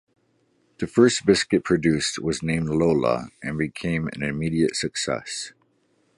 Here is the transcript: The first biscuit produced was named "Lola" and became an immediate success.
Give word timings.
The 0.79 0.87
first 0.87 1.27
biscuit 1.27 1.63
produced 1.63 2.17
was 2.17 2.41
named 2.41 2.69
"Lola" 2.69 3.27
and 3.43 3.55
became 3.55 4.07
an 4.13 4.23
immediate 4.23 4.75
success. 4.75 5.53